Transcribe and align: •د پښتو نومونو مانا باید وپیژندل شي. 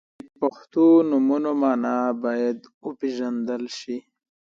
•د 0.25 0.27
پښتو 0.39 0.85
نومونو 1.09 1.51
مانا 1.61 1.97
باید 2.23 2.57
وپیژندل 2.87 3.63
شي. 3.79 3.97